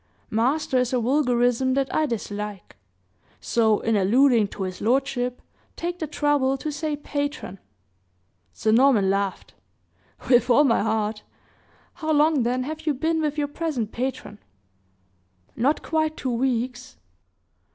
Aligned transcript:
"Master 0.31 0.79
is 0.79 0.93
a 0.93 0.99
vulgarism 0.99 1.75
that 1.75 1.93
I 1.93 2.07
dislike; 2.07 2.75
so, 3.39 3.81
in 3.81 3.95
alluding 3.95 4.47
to 4.47 4.63
his 4.63 4.81
lordship, 4.81 5.43
take 5.75 5.99
the 5.99 6.07
trouble 6.07 6.57
to 6.57 6.71
say, 6.71 6.95
patron." 6.97 7.59
Sir 8.51 8.71
Norman 8.71 9.11
laughed. 9.11 9.53
"With 10.27 10.49
all 10.49 10.63
my 10.63 10.81
heart! 10.81 11.21
How 11.93 12.11
long, 12.13 12.41
then, 12.41 12.63
have 12.63 12.87
you 12.87 12.95
been 12.95 13.21
with 13.21 13.37
your 13.37 13.47
present 13.47 13.91
patron?" 13.91 14.39
"Not 15.55 15.83
quite 15.83 16.17
two 16.17 16.33
weeks." 16.33 16.97